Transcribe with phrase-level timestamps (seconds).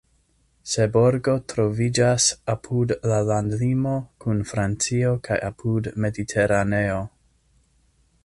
[0.69, 3.93] Seborgo troviĝas apud la landlimo
[4.25, 6.99] kun Francio kaj apud Mediteraneo.